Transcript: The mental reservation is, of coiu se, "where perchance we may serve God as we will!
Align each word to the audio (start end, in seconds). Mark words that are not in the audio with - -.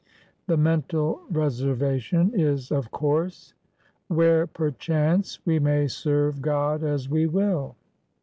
The 0.47 0.57
mental 0.57 1.21
reservation 1.29 2.31
is, 2.33 2.71
of 2.71 2.89
coiu 2.89 3.31
se, 3.31 3.53
"where 4.07 4.47
perchance 4.47 5.37
we 5.45 5.59
may 5.59 5.85
serve 5.85 6.41
God 6.41 6.83
as 6.83 7.07
we 7.07 7.27
will! 7.27 7.75